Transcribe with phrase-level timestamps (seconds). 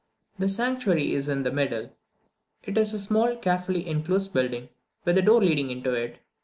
[0.39, 1.91] The sanctuary is in the middle;
[2.63, 4.69] it is a small, carefully enclosed building,
[5.05, 6.17] with a door leading into it.